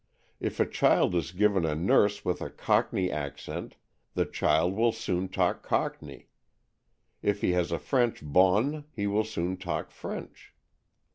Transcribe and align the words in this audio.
If 0.39 0.59
a 0.59 0.65
child 0.65 1.13
is 1.13 1.31
given 1.31 1.63
a 1.63 1.75
nurse 1.75 2.25
with 2.25 2.41
a 2.41 2.49
Cockney 2.49 3.11
accent, 3.11 3.75
the 4.15 4.25
child 4.25 4.73
will 4.73 4.91
soon 4.91 5.27
talk 5.29 5.61
Cockney. 5.61 6.27
If 7.21 7.41
he 7.41 7.51
has 7.51 7.71
a 7.71 7.77
French 7.77 8.21
bonne, 8.23 8.85
he 8.91 9.05
will 9.05 9.23
soon 9.25 9.57
talk 9.57 9.91
French. 9.91 10.55